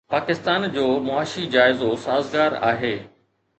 پاڪستان 0.13 0.61
جو 0.75 0.85
معاشي 1.09 1.45
جائزو 1.55 1.93
سازگار 2.07 2.51
آهي 2.73 2.93